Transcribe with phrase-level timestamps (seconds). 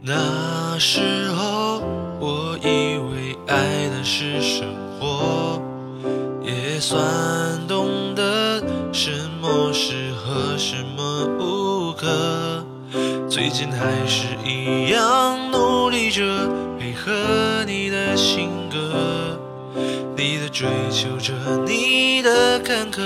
[0.00, 1.82] 那时候
[2.20, 4.64] 我以为爱的是生
[4.98, 5.60] 活，
[6.40, 6.96] 也算
[7.66, 8.62] 懂得
[8.92, 12.64] 什么适合，什么不可。
[13.28, 16.22] 最近还是一样努力着
[16.78, 19.36] 配合你的性格，
[20.16, 21.34] 你的追求着，
[21.66, 23.00] 你的坎坷，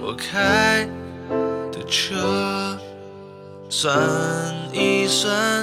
[0.00, 0.88] 我开
[1.72, 2.78] 的车。
[3.70, 3.92] 算
[4.72, 5.62] 一算，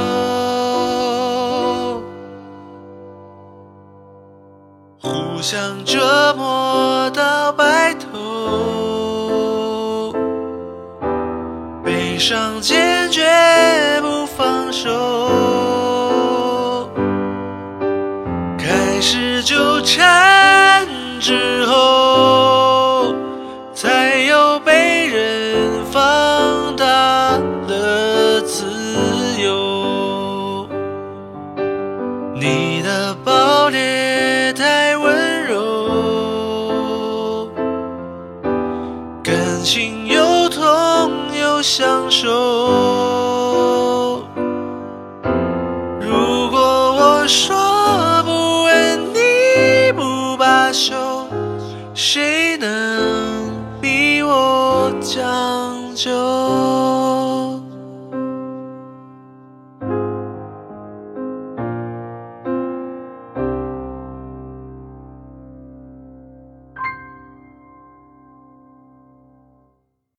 [5.51, 8.09] 互相折磨到白头，
[11.83, 13.21] 悲伤坚决
[14.01, 14.89] 不放手，
[18.57, 20.87] 开始纠缠
[21.19, 23.13] 之后，
[23.73, 26.85] 才有被人放大
[27.67, 28.63] 了自
[29.43, 30.65] 由。
[32.33, 33.33] 你的抱
[42.21, 42.60] show.